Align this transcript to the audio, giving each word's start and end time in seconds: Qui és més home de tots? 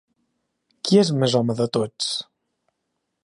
Qui 0.87 0.97
és 1.01 1.11
més 1.23 1.37
home 1.41 1.57
de 1.61 1.67
tots? 1.77 2.09